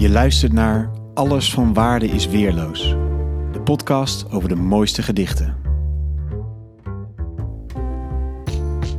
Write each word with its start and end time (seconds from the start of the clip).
Je 0.00 0.10
luistert 0.10 0.52
naar 0.52 0.90
Alles 1.14 1.52
van 1.52 1.74
Waarde 1.74 2.06
is 2.06 2.26
Weerloos, 2.26 2.88
de 3.52 3.60
podcast 3.64 4.30
over 4.30 4.48
de 4.48 4.54
mooiste 4.54 5.02
gedichten. 5.02 5.56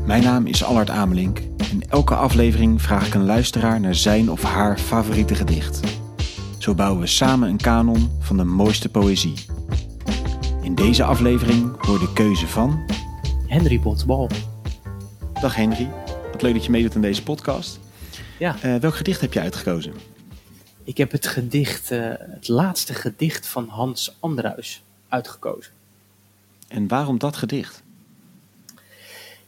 Mijn 0.05 0.23
naam 0.23 0.45
is 0.45 0.63
Allard 0.63 0.89
Amelink 0.89 1.39
en 1.71 1.89
elke 1.89 2.15
aflevering 2.15 2.81
vraag 2.81 3.07
ik 3.07 3.13
een 3.13 3.25
luisteraar 3.25 3.79
naar 3.79 3.95
zijn 3.95 4.31
of 4.31 4.43
haar 4.43 4.77
favoriete 4.77 5.35
gedicht. 5.35 5.79
Zo 6.57 6.73
bouwen 6.73 7.01
we 7.01 7.07
samen 7.07 7.49
een 7.49 7.57
kanon 7.57 8.09
van 8.19 8.37
de 8.37 8.43
mooiste 8.43 8.89
poëzie. 8.89 9.33
In 10.61 10.75
deze 10.75 11.03
aflevering 11.03 11.85
hoor 11.85 11.99
de 11.99 12.13
keuze 12.13 12.47
van. 12.47 12.79
Henry 13.47 13.79
Bontebal. 13.79 14.29
Dag 15.41 15.55
Henry, 15.55 15.89
wat 16.31 16.41
leuk 16.41 16.53
dat 16.53 16.65
je 16.65 16.71
meedoet 16.71 16.95
aan 16.95 17.01
deze 17.01 17.23
podcast. 17.23 17.79
Ja. 18.39 18.55
Uh, 18.65 18.75
welk 18.75 18.95
gedicht 18.95 19.21
heb 19.21 19.33
je 19.33 19.39
uitgekozen? 19.39 19.93
Ik 20.83 20.97
heb 20.97 21.11
het 21.11 21.27
gedicht, 21.27 21.91
uh, 21.91 22.13
het 22.17 22.47
laatste 22.47 22.93
gedicht 22.93 23.47
van 23.47 23.67
Hans 23.67 24.15
Andruis 24.19 24.83
uitgekozen. 25.07 25.71
En 26.67 26.87
waarom 26.87 27.17
dat 27.17 27.37
gedicht? 27.37 27.83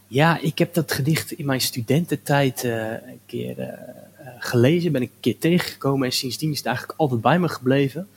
Ja, 0.08 0.40
ik 0.40 0.58
heb 0.58 0.74
dat 0.74 0.92
gedicht 0.92 1.32
in 1.32 1.46
mijn 1.46 1.62
studententijd 1.62 2.64
uh, 2.64 2.92
een 2.92 3.20
keer 3.26 3.60
uh, 3.60 3.68
gelezen, 4.40 4.92
ben 4.92 5.02
ik 5.02 5.10
een 5.10 5.20
keer 5.20 5.38
tegengekomen 5.38 6.06
en 6.06 6.14
sindsdien 6.14 6.52
is 6.52 6.58
het 6.58 6.66
eigenlijk 6.66 7.00
altijd 7.00 7.22
bij 7.22 7.40
me 7.40 7.50
gebleven. 7.50 8.08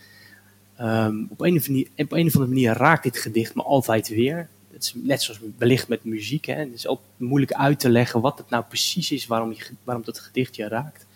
Um, 0.80 1.26
op, 1.30 1.40
een 1.40 1.62
manier, 1.66 1.88
op, 1.96 2.12
een 2.12 2.26
of 2.26 2.34
andere 2.34 2.52
manier 2.52 2.72
raakt 2.72 3.02
dit 3.02 3.18
gedicht 3.18 3.54
me 3.54 3.62
altijd 3.62 4.08
weer. 4.08 4.48
Het 4.72 4.82
is 4.82 4.92
net 4.94 5.22
zoals 5.22 5.40
wellicht 5.58 5.88
met 5.88 6.04
muziek. 6.04 6.44
Hè. 6.44 6.54
Het 6.54 6.74
is 6.74 6.86
ook 6.86 7.00
moeilijk 7.16 7.52
uit 7.52 7.80
te 7.80 7.88
leggen 7.88 8.20
wat 8.20 8.38
het 8.38 8.50
nou 8.50 8.64
precies 8.68 9.10
is 9.10 9.26
waarom, 9.26 9.52
je, 9.52 9.66
waarom 9.84 10.04
dat 10.04 10.18
gedicht 10.18 10.56
je 10.56 10.68
raakt. 10.68 11.06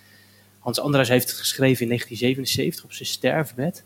Hans 0.60 0.80
Andras 0.80 1.08
heeft 1.08 1.32
geschreven 1.32 1.82
in 1.82 1.88
1977 1.88 2.84
op 2.84 2.92
zijn 2.92 3.08
sterfbed. 3.08 3.84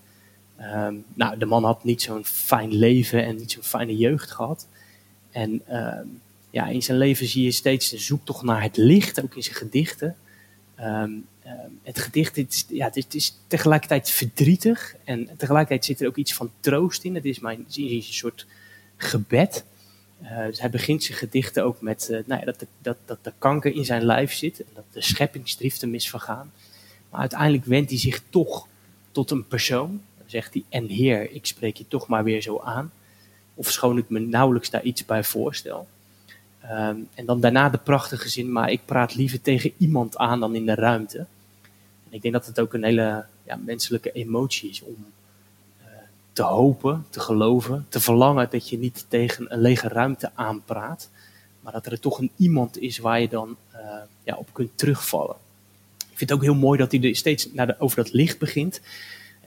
Um, 0.61 1.05
nou, 1.15 1.39
de 1.39 1.47
man 1.47 1.65
had 1.65 1.85
niet 1.85 2.03
zo'n 2.03 2.25
fijn 2.25 2.73
leven 2.73 3.25
en 3.25 3.37
niet 3.37 3.53
zo'n 3.53 3.63
fijne 3.63 3.97
jeugd 3.97 4.31
gehad. 4.31 4.69
En 5.31 5.63
um, 5.71 6.21
ja, 6.51 6.67
in 6.67 6.83
zijn 6.83 6.99
leven 6.99 7.27
zie 7.27 7.45
je 7.45 7.53
steeds 7.53 7.91
de 7.91 7.99
zoektocht 7.99 8.43
naar 8.43 8.63
het 8.63 8.77
licht, 8.77 9.23
ook 9.23 9.35
in 9.35 9.43
zijn 9.43 9.57
gedichten. 9.57 10.17
Um, 10.81 11.27
het 11.83 11.99
gedicht 11.99 12.37
het 12.37 12.53
is, 12.53 12.65
ja, 12.69 12.91
het 12.93 13.15
is 13.15 13.39
tegelijkertijd 13.47 14.11
verdrietig 14.11 14.97
en 15.05 15.29
tegelijkertijd 15.37 15.85
zit 15.85 16.01
er 16.01 16.07
ook 16.07 16.17
iets 16.17 16.35
van 16.35 16.51
troost 16.61 17.05
in. 17.05 17.15
Het 17.15 17.25
is 17.25 17.39
mijn 17.39 17.67
een 17.75 18.03
soort 18.03 18.47
gebed. 18.97 19.65
Uh, 20.25 20.47
dus 20.47 20.61
hij 20.61 20.71
begint 20.71 21.03
zijn 21.03 21.19
gedichten 21.19 21.65
ook 21.65 21.81
met 21.81 22.09
uh, 22.11 22.19
nou 22.27 22.41
ja, 22.41 22.47
dat, 22.47 22.59
de, 22.59 22.67
dat, 22.79 22.97
dat 23.05 23.19
de 23.23 23.33
kanker 23.39 23.75
in 23.75 23.85
zijn 23.85 24.05
lijf 24.05 24.33
zit 24.33 24.61
en 24.61 24.71
dat 24.75 24.85
de 24.91 25.03
scheppingsdriften 25.03 25.91
misvergaan. 25.91 26.53
Maar 27.11 27.21
uiteindelijk 27.21 27.65
wendt 27.65 27.91
hij 27.91 27.99
zich 27.99 28.23
toch 28.31 28.67
tot 29.13 29.31
een 29.31 29.47
persoon. 29.47 29.91
Dan 30.19 30.27
zegt 30.27 30.55
hij, 30.55 30.65
en 30.69 30.87
Heer, 30.87 31.31
ik 31.31 31.47
spreek 31.47 31.77
je 31.77 31.89
toch 31.89 32.07
maar 32.07 32.25
weer 32.25 32.43
zo 32.43 32.61
aan. 32.61 32.93
Of 33.55 33.71
schoon 33.71 33.99
ik 33.99 34.09
me 34.09 34.19
nauwelijks 34.19 34.71
daar 34.71 34.83
iets 34.83 35.05
bij 35.05 35.25
voorstel. 35.25 35.89
Um, 36.71 37.09
en 37.15 37.27
dan 37.27 37.41
daarna 37.41 37.69
de 37.69 37.79
prachtige 37.79 38.29
zin, 38.29 38.53
maar 38.53 38.71
ik 38.71 38.81
praat 38.85 39.15
liever 39.15 39.41
tegen 39.41 39.73
iemand 39.79 40.17
aan 40.17 40.41
dan 40.41 40.55
in 40.55 40.67
de 40.67 40.75
ruimte. 40.75 41.19
En 42.09 42.11
ik 42.11 42.23
denk 42.23 42.35
dat 42.35 42.47
het 42.47 42.61
ook 42.61 42.75
een 42.75 42.85
hele 42.85 43.25
ja, 43.47 43.57
menselijke 43.57 44.13
emotie 44.13 44.71
is 44.71 44.83
om 44.83 45.07
te 46.35 46.43
hopen, 46.43 47.07
te 47.11 47.21
geloven, 47.21 47.87
te 47.89 48.01
verlangen 48.01 48.49
dat 48.51 48.69
je 48.69 48.79
niet 48.79 49.05
tegen 49.09 49.53
een 49.53 49.61
lege 49.61 49.89
ruimte 49.89 50.31
aanpraat. 50.35 51.11
Maar 51.61 51.73
dat 51.73 51.87
er 51.87 52.01
toch 52.01 52.19
een 52.19 52.31
iemand 52.37 52.79
is 52.79 52.99
waar 52.99 53.21
je 53.21 53.29
dan 53.29 53.57
uh, 53.75 53.81
ja, 54.23 54.37
op 54.37 54.49
kunt 54.53 54.71
terugvallen. 54.75 55.37
Ik 55.99 56.19
vind 56.21 56.31
het 56.31 56.33
ook 56.33 56.45
heel 56.45 56.55
mooi 56.55 56.79
dat 56.79 56.93
hij 56.93 57.03
er 57.03 57.17
steeds 57.17 57.53
naar 57.53 57.77
over 57.79 57.97
dat 57.97 58.13
licht 58.13 58.39
begint. 58.39 58.81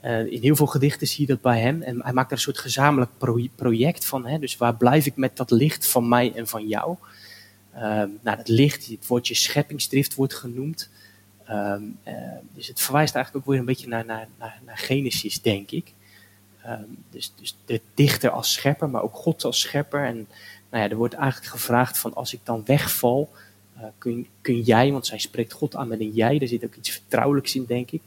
Uh, 0.04 0.32
in 0.32 0.42
heel 0.42 0.56
veel 0.56 0.66
gedichten 0.66 1.06
zie 1.06 1.20
je 1.20 1.32
dat 1.32 1.40
bij 1.40 1.60
hem. 1.60 1.82
En 1.82 2.02
hij 2.02 2.12
maakt 2.12 2.30
er 2.30 2.36
een 2.36 2.42
soort 2.42 2.58
gezamenlijk 2.58 3.10
pro 3.18 3.46
project 3.54 4.04
van. 4.04 4.26
Hè? 4.26 4.38
Dus 4.38 4.56
waar 4.56 4.74
blijf 4.74 5.06
ik 5.06 5.16
met 5.16 5.36
dat 5.36 5.50
licht 5.50 5.88
van 5.88 6.08
mij 6.08 6.32
en 6.34 6.48
van 6.48 6.68
jou? 6.68 6.96
Uh, 7.74 7.80
nou, 8.20 8.36
dat 8.36 8.48
licht, 8.48 8.86
het 8.86 9.06
woordje 9.06 9.34
scheppingsdrift 9.34 10.14
wordt 10.14 10.34
genoemd. 10.34 10.90
Uh, 11.50 11.74
dus 12.54 12.66
het 12.66 12.80
verwijst 12.80 13.14
eigenlijk 13.14 13.46
ook 13.46 13.52
weer 13.52 13.60
een 13.60 13.66
beetje 13.66 13.88
naar, 13.88 14.04
naar, 14.04 14.28
naar 14.38 14.78
Genesis, 14.78 15.40
denk 15.40 15.70
ik. 15.70 15.92
Ehm, 16.68 16.82
dus, 17.10 17.32
dus 17.34 17.56
de 17.64 17.80
dichter 17.94 18.30
als 18.30 18.52
schepper, 18.52 18.90
maar 18.90 19.02
ook 19.02 19.14
God 19.14 19.44
als 19.44 19.60
schepper. 19.60 20.04
En 20.04 20.28
nou 20.70 20.84
ja, 20.84 20.90
er 20.90 20.96
wordt 20.96 21.14
eigenlijk 21.14 21.52
gevraagd 21.52 21.98
van 21.98 22.14
als 22.14 22.32
ik 22.32 22.40
dan 22.44 22.62
wegval, 22.64 23.32
uh, 23.76 23.84
kun, 23.98 24.26
kun 24.40 24.60
jij, 24.60 24.92
want 24.92 25.06
zij 25.06 25.18
spreekt 25.18 25.52
God 25.52 25.76
aan 25.76 25.88
met 25.88 26.00
een 26.00 26.10
jij, 26.10 26.38
daar 26.38 26.48
zit 26.48 26.64
ook 26.64 26.74
iets 26.74 26.90
vertrouwelijks 26.90 27.54
in, 27.54 27.64
denk 27.64 27.90
ik. 27.90 28.02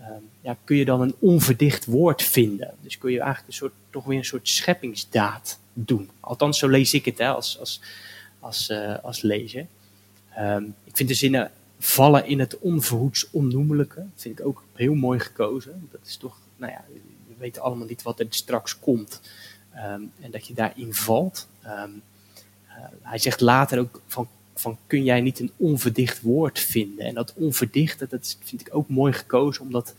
Um, 0.00 0.28
ja, 0.40 0.56
kun 0.64 0.76
je 0.76 0.84
dan 0.84 1.00
een 1.00 1.14
onverdicht 1.18 1.84
woord 1.84 2.22
vinden. 2.22 2.74
Dus 2.80 2.98
kun 2.98 3.12
je 3.12 3.18
eigenlijk 3.18 3.48
een 3.48 3.54
soort, 3.54 3.72
toch 3.90 4.04
weer 4.04 4.18
een 4.18 4.24
soort 4.24 4.48
scheppingsdaad 4.48 5.58
doen. 5.72 6.10
Althans, 6.20 6.58
zo 6.58 6.68
lees 6.68 6.94
ik 6.94 7.04
het 7.04 7.18
hè, 7.18 7.28
als, 7.28 7.58
als, 7.58 7.80
als, 8.38 8.70
uh, 8.70 8.94
als 9.02 9.22
lezer. 9.22 9.66
Um, 10.38 10.74
ik 10.84 10.96
vind 10.96 11.08
de 11.08 11.14
zinnen 11.14 11.50
vallen 11.78 12.26
in 12.26 12.38
het 12.38 12.58
onverhoeds 12.58 13.28
onnoemelijke. 13.30 14.00
Dat 14.00 14.22
vind 14.22 14.38
ik 14.38 14.46
ook 14.46 14.64
heel 14.74 14.94
mooi 14.94 15.18
gekozen. 15.18 15.88
Dat 15.90 16.00
is 16.04 16.16
toch, 16.16 16.38
nou 16.56 16.72
ja, 16.72 16.84
weten 17.38 17.62
allemaal 17.62 17.86
niet 17.86 18.02
wat 18.02 18.20
er 18.20 18.26
straks 18.28 18.78
komt. 18.78 19.20
Um, 19.74 20.12
en 20.20 20.30
dat 20.30 20.46
je 20.46 20.54
daarin 20.54 20.94
valt. 20.94 21.48
Uh, 21.64 21.82
hij 23.02 23.18
zegt 23.18 23.40
later 23.40 23.78
ook 23.78 24.02
van 24.06 24.28
van 24.60 24.78
kun 24.86 25.04
jij 25.04 25.20
niet 25.20 25.38
een 25.38 25.52
onverdicht 25.56 26.20
woord 26.20 26.58
vinden? 26.58 27.06
En 27.06 27.14
dat 27.14 27.34
onverdichte, 27.34 28.06
dat 28.08 28.36
vind 28.40 28.60
ik 28.60 28.74
ook 28.74 28.88
mooi 28.88 29.12
gekozen, 29.12 29.62
omdat 29.62 29.94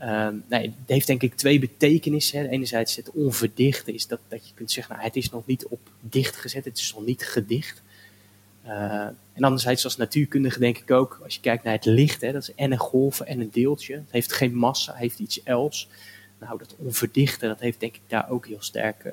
uh, 0.00 0.28
nee, 0.48 0.62
het 0.62 0.74
heeft 0.86 1.06
denk 1.06 1.22
ik 1.22 1.34
twee 1.34 1.58
betekenissen. 1.58 2.48
Enerzijds 2.48 2.96
het 2.96 3.10
onverdichte 3.10 3.94
is 3.94 4.06
dat, 4.06 4.20
dat 4.28 4.48
je 4.48 4.54
kunt 4.54 4.70
zeggen, 4.70 4.94
nou, 4.94 5.06
het 5.06 5.16
is 5.16 5.30
nog 5.30 5.46
niet 5.46 5.66
op 5.66 5.80
dicht 6.00 6.36
gezet, 6.36 6.64
het 6.64 6.78
is 6.78 6.94
nog 6.94 7.04
niet 7.04 7.26
gedicht. 7.26 7.82
Uh, 8.66 9.06
en 9.32 9.42
anderzijds 9.42 9.84
als 9.84 9.96
natuurkundige 9.96 10.58
denk 10.58 10.78
ik 10.78 10.90
ook, 10.90 11.20
als 11.24 11.34
je 11.34 11.40
kijkt 11.40 11.64
naar 11.64 11.72
het 11.72 11.84
licht, 11.84 12.20
hè, 12.20 12.32
dat 12.32 12.42
is 12.42 12.54
en 12.54 12.72
een 12.72 12.78
golven 12.78 13.26
en 13.26 13.40
een 13.40 13.50
deeltje. 13.52 13.94
Het 13.94 14.10
heeft 14.10 14.32
geen 14.32 14.54
massa, 14.54 14.92
het 14.92 15.00
heeft 15.00 15.18
iets 15.18 15.42
els. 15.42 15.88
Nou, 16.38 16.58
dat 16.58 16.74
onverdichte, 16.76 17.46
dat 17.46 17.60
heeft 17.60 17.80
denk 17.80 17.94
ik 17.94 18.00
daar 18.06 18.30
ook 18.30 18.46
heel 18.46 18.62
sterk 18.62 19.04
uh, 19.04 19.12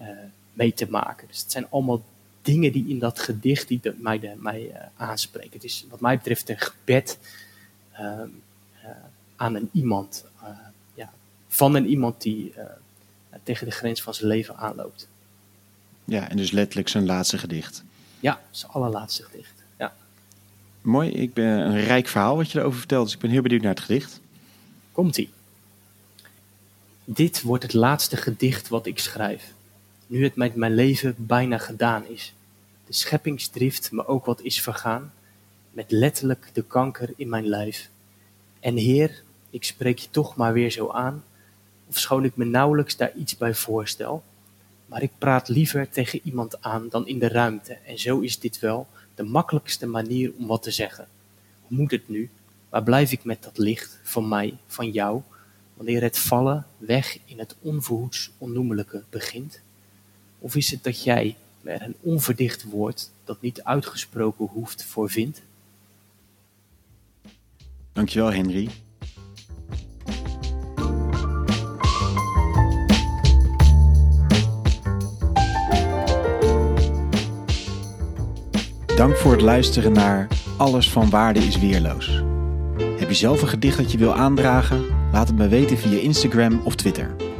uh, 0.00 0.08
mee 0.52 0.74
te 0.74 0.90
maken. 0.90 1.28
Dus 1.28 1.40
het 1.40 1.52
zijn 1.52 1.66
allemaal 1.70 2.02
dingen 2.42 2.72
die 2.72 2.88
in 2.88 2.98
dat 2.98 3.18
gedicht 3.18 3.68
die 3.68 3.78
de, 3.82 3.94
mij, 3.98 4.18
de, 4.18 4.34
mij 4.36 4.62
uh, 4.62 4.76
aanspreken. 4.96 5.52
Het 5.52 5.64
is 5.64 5.86
wat 5.90 6.00
mij 6.00 6.16
betreft 6.16 6.48
een 6.48 6.58
gebed 6.58 7.18
uh, 7.92 8.20
aan 9.36 9.54
een 9.54 9.68
iemand, 9.72 10.24
ja, 10.94 11.12
van 11.48 11.74
een 11.74 11.86
iemand 11.86 12.22
die 12.22 12.54
tegen 13.42 13.66
de 13.66 13.72
grens 13.72 14.02
van 14.02 14.14
zijn 14.14 14.28
leven 14.28 14.56
aanloopt. 14.56 15.08
Ja, 16.04 16.28
en 16.28 16.36
dus 16.36 16.50
letterlijk 16.50 16.88
zijn 16.88 17.06
laatste 17.06 17.38
gedicht. 17.38 17.84
Ja, 18.20 18.40
zijn 18.50 18.72
allerlaatste 18.72 19.22
gedicht. 19.22 19.52
Ja. 19.78 19.94
Mooi, 20.80 21.10
ik 21.10 21.34
ben 21.34 21.58
een 21.58 21.80
rijk 21.80 22.06
verhaal 22.06 22.36
wat 22.36 22.50
je 22.50 22.58
erover 22.58 22.78
vertelt, 22.78 23.04
dus 23.04 23.14
ik 23.14 23.20
ben 23.20 23.30
heel 23.30 23.42
benieuwd 23.42 23.62
naar 23.62 23.74
het 23.74 23.84
gedicht. 23.84 24.20
Komt-ie. 24.92 25.30
Dit 27.04 27.42
wordt 27.42 27.62
het 27.62 27.72
laatste 27.72 28.16
gedicht 28.16 28.68
wat 28.68 28.86
ik 28.86 28.98
schrijf 28.98 29.52
nu 30.12 30.24
het 30.24 30.36
met 30.36 30.54
mijn 30.54 30.74
leven 30.74 31.14
bijna 31.18 31.58
gedaan 31.58 32.06
is. 32.06 32.34
De 32.86 32.92
scheppingsdrift 32.92 33.92
me 33.92 34.06
ook 34.06 34.24
wat 34.24 34.40
is 34.40 34.60
vergaan, 34.60 35.12
met 35.70 35.90
letterlijk 35.90 36.50
de 36.52 36.62
kanker 36.62 37.12
in 37.16 37.28
mijn 37.28 37.46
lijf. 37.46 37.88
En 38.60 38.76
Heer, 38.76 39.22
ik 39.50 39.64
spreek 39.64 39.98
je 39.98 40.08
toch 40.10 40.36
maar 40.36 40.52
weer 40.52 40.70
zo 40.70 40.90
aan, 40.90 41.24
of 41.86 41.98
schoon 41.98 42.24
ik 42.24 42.36
me 42.36 42.44
nauwelijks 42.44 42.96
daar 42.96 43.12
iets 43.16 43.36
bij 43.36 43.54
voorstel, 43.54 44.22
maar 44.86 45.02
ik 45.02 45.10
praat 45.18 45.48
liever 45.48 45.88
tegen 45.90 46.20
iemand 46.24 46.62
aan 46.62 46.88
dan 46.88 47.06
in 47.06 47.18
de 47.18 47.28
ruimte, 47.28 47.78
en 47.86 47.98
zo 47.98 48.20
is 48.20 48.38
dit 48.38 48.58
wel 48.58 48.86
de 49.14 49.22
makkelijkste 49.22 49.86
manier 49.86 50.32
om 50.38 50.46
wat 50.46 50.62
te 50.62 50.70
zeggen. 50.70 51.06
Hoe 51.60 51.78
moet 51.78 51.90
het 51.90 52.08
nu? 52.08 52.30
Waar 52.68 52.82
blijf 52.82 53.12
ik 53.12 53.24
met 53.24 53.42
dat 53.42 53.58
licht 53.58 54.00
van 54.02 54.28
mij, 54.28 54.56
van 54.66 54.90
jou, 54.90 55.22
wanneer 55.82 56.02
het 56.02 56.18
vallen 56.18 56.66
weg 56.78 57.18
in 57.24 57.38
het 57.38 57.56
onverhoeds 57.60 58.30
onnoemelijke 58.38 59.02
begint? 59.10 59.60
Of 60.38 60.56
is 60.56 60.70
het 60.70 60.84
dat 60.84 61.04
jij 61.04 61.36
er 61.62 61.82
een 61.82 61.94
onverdicht 62.00 62.62
woord 62.62 63.10
dat 63.24 63.40
niet 63.40 63.62
uitgesproken 63.62 64.46
hoeft 64.46 64.84
voor 64.84 65.10
vindt? 65.10 65.42
Dankjewel 67.92 68.32
Henry. 68.32 68.68
Dank 78.96 79.16
voor 79.16 79.32
het 79.32 79.40
luisteren 79.40 79.92
naar 79.92 80.28
Alles 80.56 80.90
van 80.90 81.10
Waarde 81.10 81.40
is 81.40 81.58
Weerloos. 81.58 82.22
Heb 82.98 83.08
je 83.08 83.14
zelf 83.14 83.42
een 83.42 83.48
gedicht 83.48 83.76
dat 83.76 83.92
je 83.92 83.98
wil 83.98 84.14
aandragen? 84.14 84.91
Laat 85.12 85.28
het 85.28 85.36
me 85.36 85.48
weten 85.48 85.78
via 85.78 85.98
Instagram 85.98 86.60
of 86.64 86.74
Twitter. 86.74 87.31